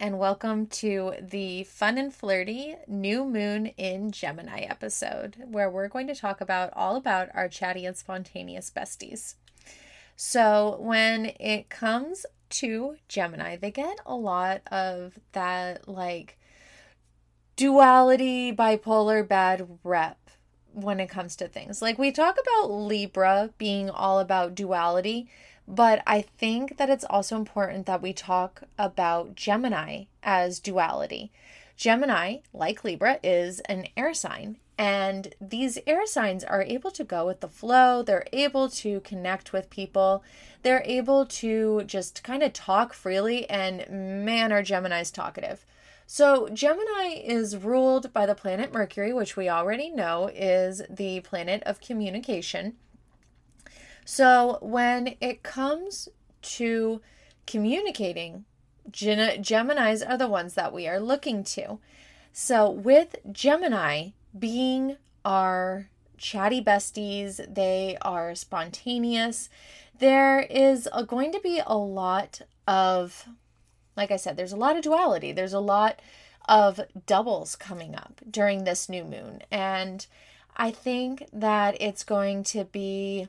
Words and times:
And 0.00 0.18
welcome 0.18 0.64
to 0.68 1.12
the 1.20 1.64
fun 1.64 1.98
and 1.98 2.10
flirty 2.10 2.74
new 2.86 3.22
moon 3.22 3.66
in 3.66 4.12
Gemini 4.12 4.60
episode, 4.60 5.36
where 5.44 5.68
we're 5.68 5.88
going 5.88 6.06
to 6.06 6.14
talk 6.14 6.40
about 6.40 6.72
all 6.74 6.96
about 6.96 7.28
our 7.34 7.50
chatty 7.50 7.84
and 7.84 7.94
spontaneous 7.94 8.70
besties. 8.74 9.34
So, 10.16 10.78
when 10.80 11.32
it 11.38 11.68
comes 11.68 12.24
to 12.48 12.96
Gemini, 13.08 13.56
they 13.56 13.70
get 13.70 13.98
a 14.06 14.14
lot 14.14 14.62
of 14.72 15.18
that 15.32 15.86
like 15.86 16.38
duality, 17.56 18.54
bipolar, 18.54 19.28
bad 19.28 19.68
rep 19.84 20.30
when 20.72 20.98
it 20.98 21.10
comes 21.10 21.36
to 21.36 21.46
things. 21.46 21.82
Like, 21.82 21.98
we 21.98 22.10
talk 22.10 22.38
about 22.40 22.70
Libra 22.70 23.50
being 23.58 23.90
all 23.90 24.18
about 24.18 24.54
duality 24.54 25.28
but 25.70 26.02
I 26.04 26.22
think 26.22 26.78
that 26.78 26.90
it's 26.90 27.04
also 27.08 27.36
important 27.36 27.86
that 27.86 28.02
we 28.02 28.12
talk 28.12 28.62
about 28.76 29.36
Gemini 29.36 30.04
as 30.20 30.58
duality. 30.58 31.30
Gemini, 31.76 32.38
like 32.52 32.82
Libra, 32.82 33.20
is 33.22 33.60
an 33.60 33.86
air 33.96 34.12
sign. 34.12 34.58
And 34.76 35.32
these 35.40 35.78
air 35.86 36.06
signs 36.06 36.42
are 36.42 36.62
able 36.62 36.90
to 36.90 37.04
go 37.04 37.24
with 37.24 37.40
the 37.40 37.48
flow. 37.48 38.02
They're 38.02 38.26
able 38.32 38.68
to 38.70 38.98
connect 39.00 39.52
with 39.52 39.70
people. 39.70 40.24
They're 40.62 40.82
able 40.84 41.24
to 41.26 41.84
just 41.84 42.24
kind 42.24 42.42
of 42.42 42.52
talk 42.52 42.92
freely. 42.92 43.48
And 43.48 43.86
man, 44.24 44.52
are 44.52 44.64
Geminis 44.64 45.12
talkative. 45.12 45.64
So, 46.04 46.48
Gemini 46.48 47.22
is 47.22 47.56
ruled 47.56 48.12
by 48.12 48.26
the 48.26 48.34
planet 48.34 48.72
Mercury, 48.72 49.12
which 49.12 49.36
we 49.36 49.48
already 49.48 49.90
know 49.90 50.28
is 50.34 50.82
the 50.90 51.20
planet 51.20 51.62
of 51.64 51.80
communication. 51.80 52.74
So 54.12 54.58
when 54.60 55.14
it 55.20 55.44
comes 55.44 56.08
to 56.42 57.00
communicating, 57.46 58.44
Geminis 58.90 60.02
are 60.04 60.18
the 60.18 60.26
ones 60.26 60.54
that 60.54 60.72
we 60.72 60.88
are 60.88 60.98
looking 60.98 61.44
to. 61.44 61.78
So 62.32 62.68
with 62.68 63.14
Gemini 63.30 64.08
being 64.36 64.96
our 65.24 65.86
chatty 66.18 66.60
besties, 66.60 67.54
they 67.54 67.98
are 68.02 68.34
spontaneous. 68.34 69.48
There 69.96 70.40
is 70.40 70.88
a, 70.92 71.04
going 71.04 71.30
to 71.30 71.40
be 71.40 71.62
a 71.64 71.76
lot 71.76 72.40
of, 72.66 73.28
like 73.96 74.10
I 74.10 74.16
said, 74.16 74.36
there's 74.36 74.50
a 74.52 74.56
lot 74.56 74.74
of 74.74 74.82
duality. 74.82 75.30
There's 75.30 75.52
a 75.52 75.60
lot 75.60 76.02
of 76.48 76.80
doubles 77.06 77.54
coming 77.54 77.94
up 77.94 78.20
during 78.28 78.64
this 78.64 78.88
new 78.88 79.04
moon. 79.04 79.42
And 79.52 80.04
I 80.56 80.72
think 80.72 81.28
that 81.32 81.80
it's 81.80 82.02
going 82.02 82.42
to 82.42 82.64
be 82.64 83.28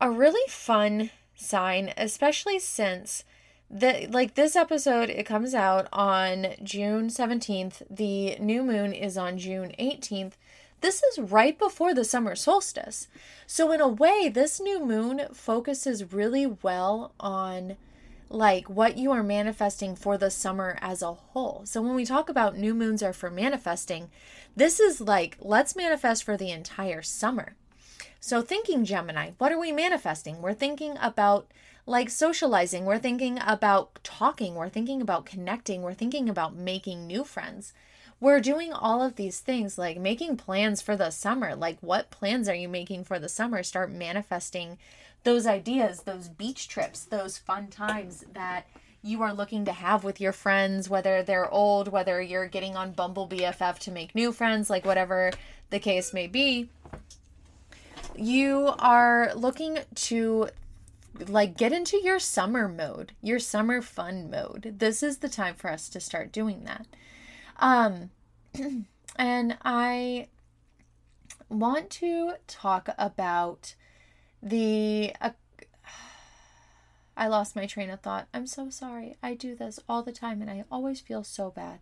a 0.00 0.10
really 0.10 0.48
fun 0.48 1.10
sign, 1.34 1.92
especially 1.96 2.58
since 2.58 3.24
the 3.68 4.06
like 4.10 4.34
this 4.34 4.54
episode 4.54 5.10
it 5.10 5.26
comes 5.26 5.54
out 5.54 5.88
on 5.92 6.48
June 6.62 7.08
17th. 7.08 7.82
The 7.90 8.36
new 8.38 8.62
moon 8.62 8.92
is 8.92 9.16
on 9.16 9.38
June 9.38 9.72
18th. 9.78 10.32
This 10.82 11.02
is 11.02 11.18
right 11.18 11.58
before 11.58 11.94
the 11.94 12.04
summer 12.04 12.36
solstice. 12.36 13.08
So 13.46 13.72
in 13.72 13.80
a 13.80 13.88
way, 13.88 14.28
this 14.28 14.60
new 14.60 14.84
moon 14.84 15.22
focuses 15.32 16.12
really 16.12 16.46
well 16.46 17.12
on 17.18 17.76
like 18.28 18.68
what 18.68 18.98
you 18.98 19.10
are 19.12 19.22
manifesting 19.22 19.96
for 19.96 20.18
the 20.18 20.30
summer 20.30 20.78
as 20.80 21.00
a 21.00 21.12
whole. 21.12 21.62
So 21.64 21.80
when 21.80 21.94
we 21.94 22.04
talk 22.04 22.28
about 22.28 22.58
new 22.58 22.74
moons 22.74 23.02
are 23.02 23.12
for 23.12 23.30
manifesting, 23.30 24.10
this 24.54 24.78
is 24.78 25.00
like 25.00 25.36
let's 25.40 25.76
manifest 25.76 26.24
for 26.24 26.36
the 26.36 26.50
entire 26.50 27.02
summer. 27.02 27.56
So, 28.26 28.42
thinking 28.42 28.84
Gemini, 28.84 29.30
what 29.38 29.52
are 29.52 29.58
we 29.60 29.70
manifesting? 29.70 30.42
We're 30.42 30.52
thinking 30.52 30.98
about 31.00 31.46
like 31.86 32.10
socializing, 32.10 32.84
we're 32.84 32.98
thinking 32.98 33.38
about 33.46 34.00
talking, 34.02 34.56
we're 34.56 34.68
thinking 34.68 35.00
about 35.00 35.26
connecting, 35.26 35.80
we're 35.82 35.94
thinking 35.94 36.28
about 36.28 36.56
making 36.56 37.06
new 37.06 37.22
friends. 37.22 37.72
We're 38.18 38.40
doing 38.40 38.72
all 38.72 39.00
of 39.00 39.14
these 39.14 39.38
things 39.38 39.78
like 39.78 40.00
making 40.00 40.38
plans 40.38 40.82
for 40.82 40.96
the 40.96 41.10
summer. 41.10 41.54
Like, 41.54 41.78
what 41.80 42.10
plans 42.10 42.48
are 42.48 42.54
you 42.56 42.68
making 42.68 43.04
for 43.04 43.20
the 43.20 43.28
summer? 43.28 43.62
Start 43.62 43.92
manifesting 43.92 44.78
those 45.22 45.46
ideas, 45.46 46.00
those 46.00 46.28
beach 46.28 46.66
trips, 46.66 47.04
those 47.04 47.38
fun 47.38 47.68
times 47.68 48.24
that 48.34 48.66
you 49.02 49.22
are 49.22 49.32
looking 49.32 49.64
to 49.66 49.72
have 49.72 50.02
with 50.02 50.20
your 50.20 50.32
friends, 50.32 50.90
whether 50.90 51.22
they're 51.22 51.48
old, 51.48 51.86
whether 51.86 52.20
you're 52.20 52.48
getting 52.48 52.74
on 52.74 52.90
Bumble 52.90 53.28
BFF 53.28 53.78
to 53.78 53.92
make 53.92 54.16
new 54.16 54.32
friends, 54.32 54.68
like 54.68 54.84
whatever 54.84 55.30
the 55.70 55.78
case 55.78 56.12
may 56.12 56.26
be 56.26 56.68
you 58.18 58.72
are 58.78 59.32
looking 59.34 59.78
to 59.94 60.48
like 61.28 61.56
get 61.56 61.72
into 61.72 61.98
your 62.02 62.18
summer 62.18 62.68
mode, 62.68 63.12
your 63.22 63.38
summer 63.38 63.80
fun 63.80 64.30
mode. 64.30 64.74
This 64.78 65.02
is 65.02 65.18
the 65.18 65.28
time 65.28 65.54
for 65.54 65.70
us 65.70 65.88
to 65.90 66.00
start 66.00 66.32
doing 66.32 66.64
that. 66.64 66.86
Um 67.58 68.10
and 69.16 69.56
I 69.62 70.28
want 71.48 71.90
to 71.90 72.34
talk 72.46 72.88
about 72.98 73.74
the 74.42 75.14
uh, 75.20 75.30
I 77.16 77.28
lost 77.28 77.56
my 77.56 77.66
train 77.66 77.90
of 77.90 78.00
thought. 78.00 78.28
I'm 78.34 78.46
so 78.46 78.70
sorry. 78.70 79.16
I 79.22 79.34
do 79.34 79.54
this 79.54 79.80
all 79.88 80.02
the 80.02 80.12
time 80.12 80.42
and 80.42 80.50
I 80.50 80.64
always 80.70 81.00
feel 81.00 81.24
so 81.24 81.50
bad. 81.50 81.80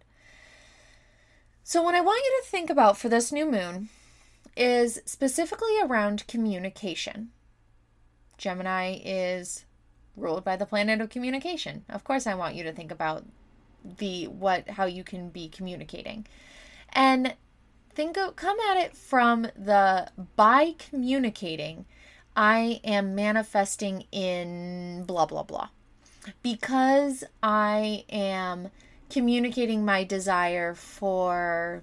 So, 1.67 1.83
what 1.83 1.95
I 1.95 2.03
want 2.03 2.23
you 2.25 2.41
to 2.43 2.51
think 2.51 2.69
about 2.69 2.99
for 2.99 3.09
this 3.09 3.33
new 3.33 3.51
moon 3.51 3.89
is 4.57 5.01
specifically 5.05 5.81
around 5.83 6.27
communication. 6.27 7.31
Gemini 8.39 8.99
is 9.05 9.65
ruled 10.17 10.45
by 10.45 10.57
the 10.57 10.67
planet 10.67 11.01
of 11.01 11.11
communication. 11.11 11.85
Of 11.89 12.05
course, 12.05 12.27
I 12.27 12.35
want 12.35 12.55
you 12.55 12.65
to 12.65 12.73
think 12.73 12.91
about 12.91 13.25
the 13.99 14.27
what 14.29 14.69
how 14.71 14.87
you 14.87 15.05
can 15.05 15.31
be 15.31 15.49
communicating. 15.49 16.27
And 16.93 17.35
think 17.95 18.17
of 18.17 18.37
come 18.37 18.59
at 18.71 18.79
it 18.79 18.97
from 18.97 19.43
the 19.57 20.09
by 20.37 20.75
communicating 20.79 21.87
I 22.37 22.81
am 22.83 23.15
manifesting 23.15 24.07
in 24.11 25.05
blah 25.05 25.27
blah 25.27 25.43
blah. 25.43 25.69
Because 26.43 27.25
I 27.43 28.05
am 28.09 28.71
communicating 29.11 29.85
my 29.85 30.05
desire 30.05 30.75
for 30.75 31.83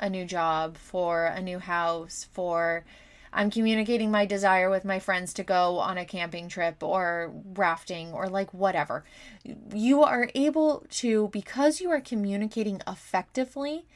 a 0.00 0.10
new 0.10 0.24
job, 0.24 0.76
for 0.76 1.26
a 1.26 1.40
new 1.40 1.60
house, 1.60 2.26
for 2.32 2.84
I'm 3.32 3.50
communicating 3.50 4.10
my 4.10 4.26
desire 4.26 4.68
with 4.68 4.84
my 4.84 4.98
friends 4.98 5.32
to 5.34 5.44
go 5.44 5.78
on 5.78 5.98
a 5.98 6.04
camping 6.04 6.48
trip 6.48 6.82
or 6.82 7.32
rafting 7.54 8.12
or 8.12 8.28
like 8.28 8.52
whatever. 8.52 9.04
You 9.72 10.02
are 10.02 10.28
able 10.34 10.84
to, 10.90 11.28
because 11.28 11.80
you 11.80 11.90
are 11.90 12.00
communicating 12.00 12.80
effectively, 12.88 13.86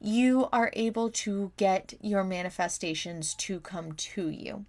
you 0.00 0.48
are 0.52 0.72
able 0.72 1.10
to 1.10 1.52
get 1.56 1.94
your 2.00 2.24
manifestations 2.24 3.34
to 3.34 3.60
come 3.60 3.92
to 3.92 4.28
you. 4.28 4.64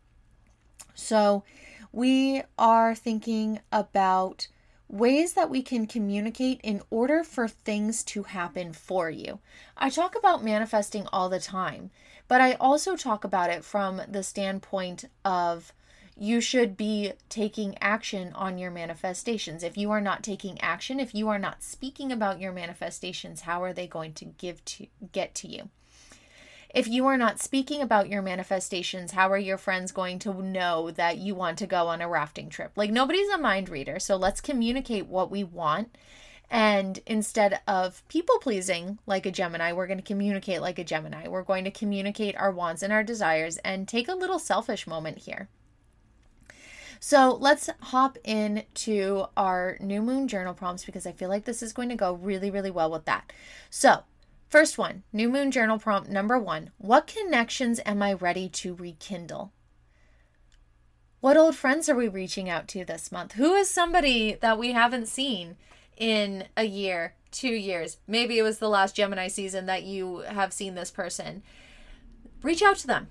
So, 0.93 1.43
we 1.91 2.43
are 2.57 2.93
thinking 2.93 3.59
about 3.71 4.47
ways 4.91 5.33
that 5.33 5.49
we 5.49 5.61
can 5.61 5.87
communicate 5.87 6.59
in 6.63 6.81
order 6.89 7.23
for 7.23 7.47
things 7.47 8.03
to 8.03 8.23
happen 8.23 8.73
for 8.73 9.09
you. 9.09 9.39
I 9.77 9.89
talk 9.89 10.15
about 10.15 10.43
manifesting 10.43 11.07
all 11.13 11.29
the 11.29 11.39
time, 11.39 11.91
but 12.27 12.41
I 12.41 12.53
also 12.53 12.95
talk 12.95 13.23
about 13.23 13.49
it 13.49 13.63
from 13.63 14.01
the 14.07 14.21
standpoint 14.21 15.05
of 15.23 15.71
you 16.17 16.41
should 16.41 16.75
be 16.75 17.13
taking 17.29 17.77
action 17.79 18.33
on 18.33 18.57
your 18.57 18.69
manifestations. 18.69 19.63
If 19.63 19.77
you 19.77 19.91
are 19.91 20.01
not 20.01 20.23
taking 20.23 20.59
action, 20.59 20.99
if 20.99 21.15
you 21.15 21.29
are 21.29 21.39
not 21.39 21.63
speaking 21.63 22.11
about 22.11 22.41
your 22.41 22.51
manifestations, 22.51 23.41
how 23.41 23.63
are 23.63 23.73
they 23.73 23.87
going 23.87 24.13
to 24.15 24.25
give 24.25 24.63
to 24.65 24.87
get 25.13 25.33
to 25.35 25.47
you? 25.47 25.69
If 26.73 26.87
you 26.87 27.05
are 27.07 27.17
not 27.17 27.41
speaking 27.41 27.81
about 27.81 28.07
your 28.07 28.21
manifestations, 28.21 29.11
how 29.11 29.29
are 29.29 29.37
your 29.37 29.57
friends 29.57 29.91
going 29.91 30.19
to 30.19 30.41
know 30.41 30.91
that 30.91 31.17
you 31.17 31.35
want 31.35 31.57
to 31.57 31.67
go 31.67 31.87
on 31.87 32.01
a 32.01 32.07
rafting 32.07 32.49
trip? 32.49 32.71
Like, 32.77 32.91
nobody's 32.91 33.27
a 33.29 33.37
mind 33.37 33.67
reader. 33.67 33.99
So 33.99 34.15
let's 34.15 34.39
communicate 34.39 35.07
what 35.07 35.29
we 35.29 35.43
want. 35.43 35.97
And 36.49 36.99
instead 37.05 37.59
of 37.67 38.07
people 38.07 38.37
pleasing 38.39 38.99
like 39.05 39.25
a 39.25 39.31
Gemini, 39.31 39.73
we're 39.73 39.87
going 39.87 39.99
to 39.99 40.03
communicate 40.03 40.61
like 40.61 40.79
a 40.79 40.83
Gemini. 40.83 41.27
We're 41.27 41.43
going 41.43 41.65
to 41.65 41.71
communicate 41.71 42.37
our 42.37 42.51
wants 42.51 42.83
and 42.83 42.91
our 42.91 43.03
desires 43.03 43.57
and 43.57 43.87
take 43.87 44.07
a 44.07 44.15
little 44.15 44.39
selfish 44.39 44.87
moment 44.87 45.19
here. 45.19 45.49
So 46.99 47.35
let's 47.39 47.69
hop 47.81 48.17
into 48.23 49.25
our 49.35 49.77
new 49.79 50.01
moon 50.01 50.27
journal 50.27 50.53
prompts 50.53 50.85
because 50.85 51.07
I 51.07 51.13
feel 51.13 51.29
like 51.29 51.45
this 51.45 51.63
is 51.63 51.73
going 51.73 51.89
to 51.89 51.95
go 51.95 52.13
really, 52.13 52.51
really 52.51 52.69
well 52.69 52.91
with 52.91 53.05
that. 53.05 53.33
So 53.69 54.03
First 54.51 54.77
one, 54.77 55.03
new 55.13 55.29
moon 55.29 55.49
journal 55.49 55.79
prompt 55.79 56.09
number 56.09 56.37
one 56.37 56.71
What 56.77 57.07
connections 57.07 57.79
am 57.85 58.01
I 58.01 58.11
ready 58.11 58.49
to 58.49 58.75
rekindle? 58.75 59.53
What 61.21 61.37
old 61.37 61.55
friends 61.55 61.87
are 61.87 61.95
we 61.95 62.09
reaching 62.09 62.49
out 62.49 62.67
to 62.69 62.83
this 62.83 63.13
month? 63.13 63.33
Who 63.33 63.53
is 63.53 63.69
somebody 63.69 64.33
that 64.41 64.57
we 64.57 64.73
haven't 64.73 65.07
seen 65.07 65.55
in 65.95 66.49
a 66.57 66.65
year, 66.65 67.15
two 67.31 67.47
years? 67.53 67.99
Maybe 68.07 68.37
it 68.37 68.43
was 68.43 68.59
the 68.59 68.67
last 68.67 68.93
Gemini 68.93 69.29
season 69.29 69.67
that 69.67 69.83
you 69.83 70.17
have 70.27 70.51
seen 70.51 70.75
this 70.75 70.91
person. 70.91 71.43
Reach 72.43 72.61
out 72.61 72.75
to 72.79 72.87
them. 72.87 73.07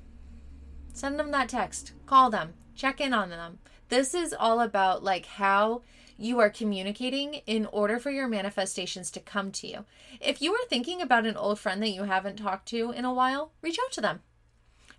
Send 0.92 1.18
them 1.18 1.30
that 1.30 1.48
text. 1.48 1.92
Call 2.04 2.28
them. 2.28 2.52
Check 2.74 3.00
in 3.00 3.14
on 3.14 3.30
them. 3.30 3.60
This 3.88 4.12
is 4.12 4.34
all 4.38 4.60
about 4.60 5.02
like 5.02 5.24
how 5.24 5.80
you 6.20 6.38
are 6.38 6.50
communicating 6.50 7.40
in 7.46 7.66
order 7.66 7.98
for 7.98 8.10
your 8.10 8.28
manifestations 8.28 9.10
to 9.10 9.20
come 9.20 9.50
to 9.52 9.66
you. 9.66 9.84
If 10.20 10.42
you 10.42 10.52
are 10.52 10.68
thinking 10.68 11.00
about 11.00 11.24
an 11.24 11.36
old 11.36 11.58
friend 11.58 11.82
that 11.82 11.88
you 11.88 12.04
haven't 12.04 12.36
talked 12.36 12.68
to 12.68 12.90
in 12.90 13.04
a 13.04 13.14
while, 13.14 13.52
reach 13.62 13.78
out 13.84 13.92
to 13.92 14.00
them. 14.02 14.20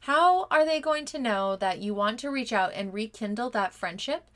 How 0.02 0.48
are 0.50 0.66
they 0.66 0.82
going 0.82 1.06
to 1.06 1.20
know 1.20 1.56
that 1.58 1.78
you 1.78 1.94
want 1.94 2.20
to 2.22 2.32
reach 2.32 2.52
out 2.52 2.74
and 2.74 2.92
rekindle 2.92 3.52
that 3.52 3.74
friendship 3.74 4.30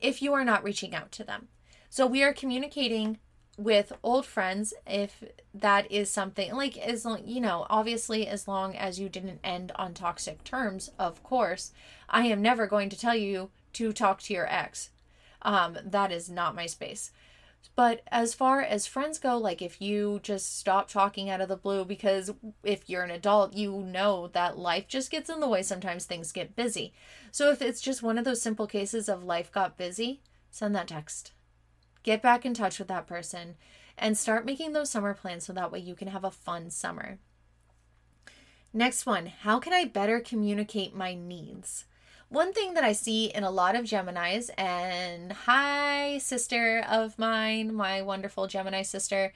if 0.00 0.22
you 0.22 0.32
are 0.32 0.44
not 0.44 0.64
reaching 0.64 0.94
out 0.94 1.12
to 1.12 1.24
them? 1.24 1.48
So 1.90 2.06
we 2.06 2.22
are 2.22 2.32
communicating 2.32 3.18
with 3.58 3.92
old 4.02 4.24
friends 4.24 4.72
if 4.86 5.22
that 5.52 5.90
is 5.92 6.10
something 6.10 6.54
like 6.54 6.78
as 6.78 7.04
long 7.04 7.20
you 7.26 7.40
know 7.40 7.66
obviously 7.68 8.26
as 8.26 8.48
long 8.48 8.74
as 8.74 8.98
you 8.98 9.06
didn't 9.06 9.38
end 9.44 9.70
on 9.74 9.92
toxic 9.92 10.42
terms 10.44 10.90
of 10.98 11.22
course 11.22 11.72
i 12.08 12.24
am 12.26 12.40
never 12.40 12.66
going 12.66 12.88
to 12.88 12.98
tell 12.98 13.14
you 13.14 13.50
to 13.74 13.92
talk 13.92 14.22
to 14.22 14.32
your 14.32 14.46
ex 14.46 14.88
um 15.42 15.78
that 15.84 16.12
is 16.12 16.30
not 16.30 16.54
my 16.54 16.66
space 16.66 17.10
but 17.76 18.00
as 18.10 18.32
far 18.32 18.62
as 18.62 18.86
friends 18.86 19.18
go 19.18 19.36
like 19.36 19.60
if 19.60 19.82
you 19.82 20.18
just 20.22 20.58
stop 20.58 20.88
talking 20.88 21.28
out 21.28 21.42
of 21.42 21.48
the 21.48 21.56
blue 21.56 21.84
because 21.84 22.32
if 22.64 22.88
you're 22.88 23.02
an 23.02 23.10
adult 23.10 23.54
you 23.54 23.82
know 23.82 24.28
that 24.28 24.58
life 24.58 24.88
just 24.88 25.10
gets 25.10 25.28
in 25.28 25.40
the 25.40 25.48
way 25.48 25.62
sometimes 25.62 26.06
things 26.06 26.32
get 26.32 26.56
busy 26.56 26.92
so 27.30 27.50
if 27.50 27.60
it's 27.60 27.80
just 27.80 28.02
one 28.02 28.16
of 28.16 28.24
those 28.24 28.40
simple 28.40 28.66
cases 28.66 29.08
of 29.08 29.22
life 29.22 29.52
got 29.52 29.76
busy 29.76 30.20
send 30.50 30.74
that 30.74 30.88
text 30.88 31.32
Get 32.02 32.22
back 32.22 32.46
in 32.46 32.54
touch 32.54 32.78
with 32.78 32.88
that 32.88 33.06
person 33.06 33.56
and 33.98 34.16
start 34.16 34.46
making 34.46 34.72
those 34.72 34.90
summer 34.90 35.14
plans 35.14 35.44
so 35.44 35.52
that 35.52 35.70
way 35.70 35.78
you 35.80 35.94
can 35.94 36.08
have 36.08 36.24
a 36.24 36.30
fun 36.30 36.70
summer. 36.70 37.18
Next 38.72 39.04
one, 39.04 39.26
how 39.26 39.58
can 39.58 39.72
I 39.72 39.84
better 39.84 40.20
communicate 40.20 40.94
my 40.94 41.14
needs? 41.14 41.84
One 42.30 42.52
thing 42.52 42.74
that 42.74 42.84
I 42.84 42.92
see 42.92 43.24
in 43.24 43.42
a 43.42 43.50
lot 43.50 43.74
of 43.74 43.84
Geminis, 43.84 44.50
and 44.56 45.32
hi, 45.32 46.18
sister 46.18 46.84
of 46.88 47.18
mine, 47.18 47.74
my 47.74 48.02
wonderful 48.02 48.46
Gemini 48.46 48.82
sister, 48.82 49.32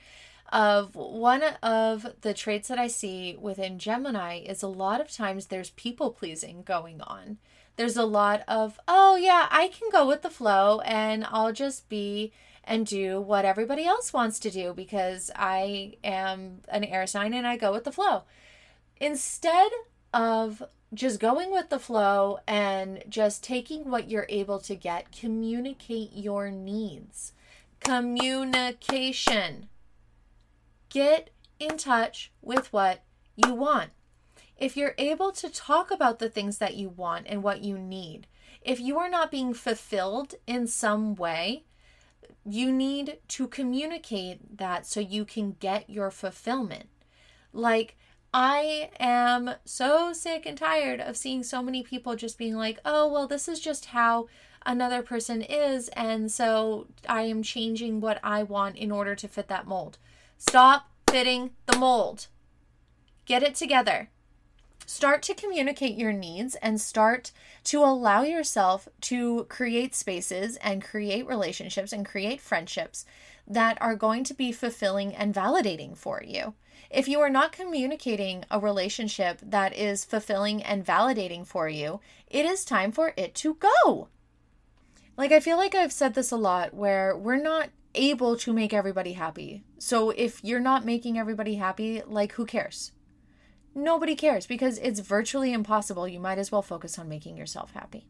of 0.52 0.94
one 0.94 1.43
of 1.61 2.06
the 2.20 2.32
traits 2.32 2.69
that 2.69 2.79
I 2.79 2.87
see 2.87 3.37
within 3.37 3.81
Gemini 3.81 4.38
is 4.38 4.62
a 4.62 4.69
lot 4.69 5.00
of 5.00 5.11
times 5.11 5.46
there's 5.46 5.70
people 5.70 6.12
pleasing 6.12 6.62
going 6.62 7.00
on. 7.00 7.38
There's 7.75 7.96
a 7.96 8.05
lot 8.05 8.44
of, 8.46 8.79
oh, 8.87 9.17
yeah, 9.17 9.49
I 9.50 9.67
can 9.67 9.88
go 9.90 10.06
with 10.06 10.23
the 10.23 10.31
flow 10.31 10.79
and 10.82 11.26
I'll 11.29 11.52
just 11.52 11.88
be 11.88 12.32
and 12.62 12.87
do 12.87 13.20
what 13.20 13.44
everybody 13.44 13.87
else 13.87 14.12
wants 14.12 14.38
to 14.38 14.52
do 14.52 14.73
because 14.73 15.32
I 15.35 15.94
am 16.05 16.61
an 16.69 16.85
air 16.85 17.08
sign 17.08 17.35
and 17.35 17.44
I 17.44 17.56
go 17.56 17.73
with 17.73 17.82
the 17.82 17.90
flow. 17.90 18.23
Instead 19.00 19.73
of 20.14 20.62
just 20.94 21.19
going 21.19 21.50
with 21.50 21.69
the 21.70 21.78
flow 21.78 22.38
and 22.46 23.02
just 23.08 23.43
taking 23.43 23.90
what 23.90 24.08
you're 24.08 24.26
able 24.28 24.61
to 24.61 24.76
get, 24.76 25.11
communicate 25.12 26.12
your 26.14 26.50
needs. 26.50 27.32
Communication. 27.81 29.69
Get 30.88 31.31
in 31.58 31.76
touch 31.76 32.31
with 32.40 32.72
what 32.72 33.02
you 33.34 33.52
want. 33.52 33.90
If 34.56 34.76
you're 34.76 34.94
able 34.96 35.32
to 35.32 35.49
talk 35.49 35.90
about 35.90 36.20
the 36.20 36.28
things 36.28 36.58
that 36.58 36.76
you 36.76 36.88
want 36.88 37.26
and 37.28 37.43
what 37.43 37.62
you 37.62 37.76
need, 37.76 38.28
if 38.62 38.78
you 38.78 38.99
are 38.99 39.11
not 39.11 39.32
being 39.32 39.52
fulfilled 39.52 40.37
in 40.46 40.69
some 40.69 41.16
way, 41.16 41.64
you 42.46 42.70
need 42.70 43.19
to 43.28 43.49
communicate 43.49 44.58
that 44.58 44.87
so 44.87 45.00
you 45.00 45.25
can 45.25 45.56
get 45.58 45.90
your 45.90 46.12
fulfillment. 46.12 46.88
Like, 47.52 47.96
I 48.37 48.91
am 48.99 49.55
so 49.65 50.13
sick 50.13 50.45
and 50.45 50.59
tired 50.59 51.01
of 51.01 51.17
seeing 51.17 51.45
so 51.45 51.63
many 51.63 51.85
people 51.85 52.17
just 52.17 52.37
being 52.37 52.57
like, 52.57 52.81
oh, 52.85 53.07
well, 53.07 53.29
this 53.29 53.47
is 53.47 53.61
just 53.61 53.87
how 53.87 54.27
another 54.67 55.03
person 55.03 55.41
is. 55.41 55.87
And 55.91 56.33
so 56.33 56.89
I 57.09 57.23
am 57.23 57.45
changing 57.45 58.01
what 58.01 58.19
I 58.25 58.43
want 58.43 58.75
in 58.75 58.91
order 58.91 59.15
to 59.15 59.29
fit 59.29 59.47
that 59.47 59.69
mold. 59.69 59.99
Stop 60.37 60.91
fitting 61.09 61.53
the 61.67 61.79
mold. 61.79 62.27
Get 63.25 63.45
it 63.45 63.55
together 63.55 64.11
start 64.87 65.23
to 65.23 65.35
communicate 65.35 65.97
your 65.97 66.13
needs 66.13 66.55
and 66.57 66.81
start 66.81 67.33
to 67.65 67.83
allow 67.83 68.23
yourself 68.23 68.89
to 69.01 69.45
create 69.45 69.95
spaces 69.95 70.57
and 70.57 70.85
create 70.85 71.27
relationships 71.27 71.93
and 71.93 72.05
create 72.05 72.41
friendships 72.41 73.05
that 73.46 73.79
are 73.81 73.96
going 73.96 74.25
to 74.25 74.35
be 74.35 74.52
fulfilling 74.52 75.14
and 75.14 75.35
validating 75.35 75.96
for 75.96 76.23
you. 76.25 76.55
If 76.91 77.08
you 77.08 77.20
are 77.20 77.31
not 77.31 77.52
communicating 77.52 78.44
a 78.50 78.61
relationship 78.61 79.41
that 79.43 79.76
is 79.76 80.05
fulfilling 80.05 80.62
and 80.62 80.87
validating 80.87 81.46
for 81.46 81.69
you, 81.69 82.00
it 82.29 82.46
is 82.46 82.64
time 82.64 82.93
for 82.93 83.12
it 83.17 83.35
to 83.37 83.55
go. 83.55 84.08
Like, 85.17 85.32
I 85.32 85.41
feel 85.41 85.56
like 85.56 85.75
I've 85.75 85.93
said 85.93 86.14
this 86.14 86.31
a 86.31 86.37
lot 86.37 86.75
where 86.75 87.17
we're 87.17 87.43
not 87.43 87.70
able 87.94 88.37
to 88.38 88.52
make 88.52 88.73
everybody 88.73 89.12
happy. 89.12 89.64
So, 89.79 90.11
if 90.11 90.43
you're 90.43 90.61
not 90.61 90.85
making 90.85 91.19
everybody 91.19 91.56
happy, 91.56 92.02
like, 92.06 92.32
who 92.32 92.47
cares? 92.47 92.93
Nobody 93.75 94.14
cares 94.14 94.47
because 94.47 94.79
it's 94.79 95.00
virtually 95.00 95.52
impossible. 95.52 96.06
You 96.06 96.20
might 96.20 96.38
as 96.38 96.52
well 96.52 96.62
focus 96.62 96.99
on 96.99 97.08
making 97.08 97.37
yourself 97.37 97.73
happy. 97.73 98.06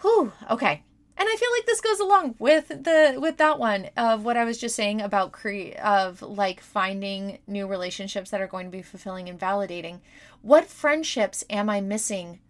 Whew, 0.00 0.32
okay. 0.50 0.82
And 1.20 1.28
I 1.28 1.36
feel 1.36 1.50
like 1.52 1.66
this 1.66 1.82
goes 1.82 2.00
along 2.00 2.36
with 2.38 2.68
the 2.68 3.18
with 3.18 3.36
that 3.36 3.58
one 3.58 3.90
of 3.94 4.24
what 4.24 4.38
I 4.38 4.44
was 4.44 4.56
just 4.56 4.74
saying 4.74 5.02
about 5.02 5.32
cre- 5.32 5.76
of 5.82 6.22
like 6.22 6.62
finding 6.62 7.40
new 7.46 7.66
relationships 7.66 8.30
that 8.30 8.40
are 8.40 8.46
going 8.46 8.64
to 8.64 8.70
be 8.70 8.80
fulfilling 8.80 9.28
and 9.28 9.38
validating. 9.38 10.00
What 10.40 10.64
friendships 10.64 11.44
am 11.50 11.68
I 11.68 11.82
missing 11.82 12.40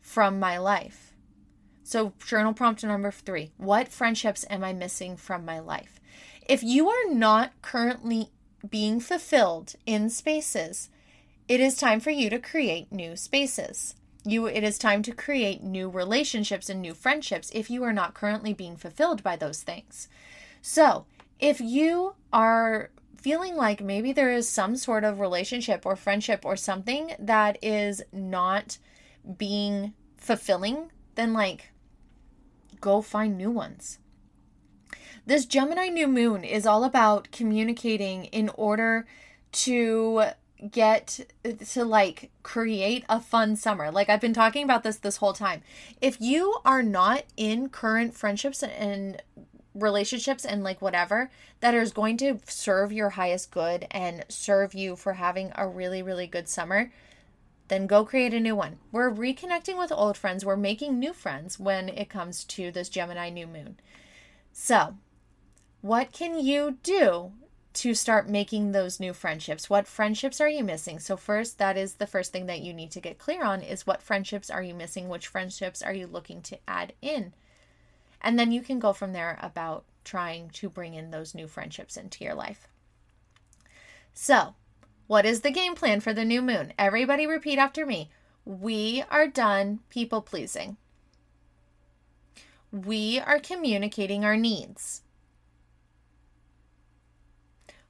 from 0.00 0.40
my 0.40 0.58
life? 0.58 1.12
So 1.84 2.14
journal 2.26 2.52
prompt 2.52 2.82
number 2.82 3.12
3. 3.12 3.52
What 3.58 3.86
friendships 3.86 4.44
am 4.50 4.64
I 4.64 4.72
missing 4.72 5.16
from 5.16 5.44
my 5.44 5.60
life? 5.60 6.00
If 6.48 6.64
you 6.64 6.88
are 6.88 7.14
not 7.14 7.52
currently 7.62 8.32
being 8.68 8.98
fulfilled 8.98 9.76
in 9.86 10.10
spaces 10.10 10.90
it 11.48 11.60
is 11.60 11.76
time 11.76 12.00
for 12.00 12.10
you 12.10 12.28
to 12.30 12.40
create 12.40 12.90
new 12.90 13.14
spaces. 13.14 13.94
You 14.26 14.46
it 14.46 14.64
is 14.64 14.76
time 14.76 15.02
to 15.04 15.12
create 15.12 15.62
new 15.62 15.88
relationships 15.88 16.68
and 16.68 16.82
new 16.82 16.94
friendships 16.94 17.50
if 17.54 17.70
you 17.70 17.84
are 17.84 17.92
not 17.92 18.14
currently 18.14 18.52
being 18.52 18.76
fulfilled 18.76 19.22
by 19.22 19.36
those 19.36 19.62
things. 19.62 20.08
So, 20.60 21.06
if 21.38 21.60
you 21.60 22.14
are 22.32 22.90
feeling 23.16 23.54
like 23.54 23.80
maybe 23.80 24.12
there 24.12 24.32
is 24.32 24.48
some 24.48 24.76
sort 24.76 25.04
of 25.04 25.20
relationship 25.20 25.86
or 25.86 25.94
friendship 25.94 26.44
or 26.44 26.56
something 26.56 27.14
that 27.20 27.56
is 27.62 28.02
not 28.12 28.78
being 29.38 29.92
fulfilling, 30.16 30.90
then 31.14 31.32
like 31.32 31.70
go 32.80 33.02
find 33.02 33.36
new 33.36 33.50
ones. 33.50 34.00
This 35.24 35.46
Gemini 35.46 35.88
new 35.88 36.08
moon 36.08 36.42
is 36.42 36.66
all 36.66 36.82
about 36.82 37.30
communicating 37.30 38.24
in 38.26 38.48
order 38.50 39.06
to 39.52 40.24
get 40.70 41.20
to 41.68 41.84
like 41.84 42.30
create 42.42 43.04
a 43.08 43.20
fun 43.20 43.56
summer. 43.56 43.90
Like 43.90 44.08
I've 44.08 44.20
been 44.20 44.34
talking 44.34 44.64
about 44.64 44.82
this 44.82 44.96
this 44.96 45.18
whole 45.18 45.32
time. 45.32 45.62
If 46.00 46.20
you 46.20 46.58
are 46.64 46.82
not 46.82 47.24
in 47.36 47.68
current 47.68 48.14
friendships 48.14 48.62
and 48.62 49.22
relationships 49.74 50.44
and 50.44 50.64
like 50.64 50.80
whatever 50.80 51.30
that 51.60 51.74
is 51.74 51.92
going 51.92 52.16
to 52.16 52.40
serve 52.46 52.92
your 52.92 53.10
highest 53.10 53.50
good 53.50 53.86
and 53.90 54.24
serve 54.28 54.72
you 54.72 54.96
for 54.96 55.14
having 55.14 55.52
a 55.54 55.68
really 55.68 56.02
really 56.02 56.26
good 56.26 56.48
summer, 56.48 56.90
then 57.68 57.86
go 57.86 58.04
create 58.04 58.32
a 58.32 58.40
new 58.40 58.56
one. 58.56 58.78
We're 58.92 59.10
reconnecting 59.10 59.78
with 59.78 59.92
old 59.92 60.16
friends. 60.16 60.44
We're 60.44 60.56
making 60.56 60.98
new 60.98 61.12
friends 61.12 61.58
when 61.58 61.88
it 61.88 62.08
comes 62.08 62.44
to 62.44 62.70
this 62.70 62.88
Gemini 62.88 63.28
new 63.28 63.46
moon. 63.46 63.76
So, 64.52 64.96
what 65.82 66.12
can 66.12 66.38
you 66.38 66.78
do 66.82 67.32
to 67.76 67.94
start 67.94 68.28
making 68.28 68.72
those 68.72 68.98
new 68.98 69.12
friendships. 69.12 69.68
What 69.68 69.86
friendships 69.86 70.40
are 70.40 70.48
you 70.48 70.64
missing? 70.64 70.98
So 70.98 71.16
first, 71.16 71.58
that 71.58 71.76
is 71.76 71.94
the 71.94 72.06
first 72.06 72.32
thing 72.32 72.46
that 72.46 72.60
you 72.60 72.72
need 72.72 72.90
to 72.92 73.00
get 73.00 73.18
clear 73.18 73.44
on 73.44 73.60
is 73.60 73.86
what 73.86 74.02
friendships 74.02 74.50
are 74.50 74.62
you 74.62 74.74
missing? 74.74 75.08
Which 75.08 75.26
friendships 75.26 75.82
are 75.82 75.92
you 75.92 76.06
looking 76.06 76.40
to 76.42 76.58
add 76.66 76.94
in? 77.02 77.34
And 78.22 78.38
then 78.38 78.50
you 78.50 78.62
can 78.62 78.78
go 78.78 78.92
from 78.92 79.12
there 79.12 79.38
about 79.42 79.84
trying 80.04 80.50
to 80.50 80.70
bring 80.70 80.94
in 80.94 81.10
those 81.10 81.34
new 81.34 81.46
friendships 81.46 81.96
into 81.96 82.24
your 82.24 82.34
life. 82.34 82.66
So, 84.14 84.54
what 85.06 85.26
is 85.26 85.42
the 85.42 85.50
game 85.50 85.74
plan 85.74 86.00
for 86.00 86.14
the 86.14 86.24
new 86.24 86.40
moon? 86.40 86.72
Everybody 86.78 87.26
repeat 87.26 87.58
after 87.58 87.84
me. 87.84 88.10
We 88.44 89.04
are 89.10 89.28
done 89.28 89.80
people 89.90 90.22
pleasing. 90.22 90.78
We 92.72 93.20
are 93.20 93.38
communicating 93.38 94.24
our 94.24 94.36
needs 94.36 95.02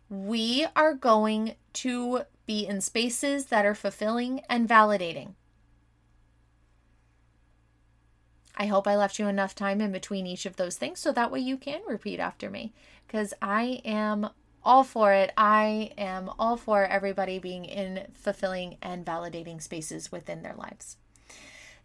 we 0.09 0.67
are 0.77 0.95
going 0.95 1.55
to 1.75 2.23
be 2.47 2.67
in 2.67 2.81
spaces 2.81 3.47
that 3.47 3.67
are 3.67 3.75
fulfilling 3.75 4.41
and 4.49 4.69
validating. 4.69 5.35
I 8.57 8.67
hope 8.67 8.87
I 8.87 8.97
left 8.97 9.19
you 9.19 9.27
enough 9.27 9.55
time 9.55 9.81
in 9.81 9.93
between 9.93 10.27
each 10.27 10.47
of 10.47 10.57
those 10.57 10.77
things 10.77 11.01
so 11.01 11.13
that 11.13 11.31
way 11.31 11.41
you 11.41 11.57
can 11.57 11.81
repeat 11.87 12.19
after 12.19 12.49
me 12.49 12.73
because 13.07 13.35
I 13.43 13.83
am 13.85 14.31
all 14.65 14.83
for 14.83 15.13
it. 15.13 15.33
I 15.37 15.93
am 15.99 16.31
all 16.39 16.57
for 16.57 16.85
everybody 16.85 17.39
being 17.39 17.65
in 17.65 18.07
fulfilling 18.15 18.79
and 18.81 19.05
validating 19.05 19.61
spaces 19.61 20.11
within 20.11 20.43
their 20.43 20.55
lives. 20.55 20.97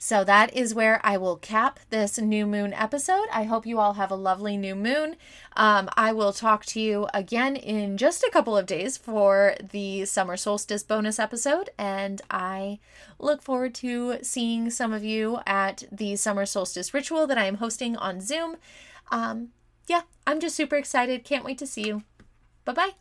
So 0.04 0.24
that 0.24 0.52
is 0.56 0.74
where 0.74 1.00
I 1.04 1.18
will 1.18 1.36
cap 1.36 1.80
this 1.92 2.18
new 2.18 2.48
moon 2.48 2.74
episode. 2.74 3.28
I 3.32 3.44
hope 3.44 3.68
you 3.68 3.80
all 3.80 3.94
have 3.94 4.10
a 4.10 4.16
lovely 4.16 4.58
new 4.58 4.74
moon. 4.74 5.16
Um, 5.56 5.92
I 5.96 6.12
will 6.12 6.34
talk 6.34 6.66
to 6.66 6.82
you 6.82 7.08
again 7.14 7.56
in 7.56 7.98
just 7.98 8.24
a 8.24 8.32
couple 8.32 8.58
of 8.58 8.66
days 8.66 8.98
for 8.98 9.54
the 9.62 10.06
summer 10.06 10.38
solstice 10.38 10.82
bonus 10.82 11.20
episode, 11.20 11.70
and 11.78 12.20
I 12.32 12.80
look 13.20 13.44
forward 13.44 13.76
to 13.76 14.18
seeing 14.24 14.72
some 14.72 14.92
of 14.92 15.04
you 15.04 15.38
at 15.46 15.84
the 15.92 16.16
summer 16.16 16.48
solstice 16.48 16.96
ritual 16.96 17.28
that 17.28 17.38
I 17.38 17.46
am 17.46 17.58
hosting 17.58 17.96
on 17.96 18.22
Zoom. 18.22 18.56
Um, 19.12 19.50
yeah, 19.88 20.02
I'm 20.26 20.40
just 20.40 20.56
super 20.56 20.78
excited. 20.78 21.24
Can't 21.24 21.46
wait 21.46 21.60
to 21.60 21.68
see 21.68 21.86
you. 21.86 22.02
Bye 22.66 22.74
bye. 22.74 23.01